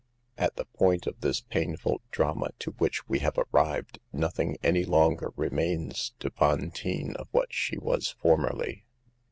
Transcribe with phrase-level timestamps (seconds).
[0.01, 0.03] ^
[0.35, 5.31] At the point of this painful drama to which we have arrived, nothing any longer
[5.35, 8.83] re mains to Fantine of what she was formerly.